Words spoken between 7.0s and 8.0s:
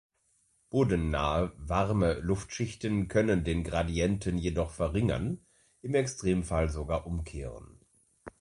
umkehren.